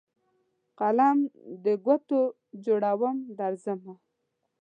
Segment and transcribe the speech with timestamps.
[0.79, 1.17] قلم
[1.63, 2.21] دګوټو
[2.65, 3.95] جوړوم درځمه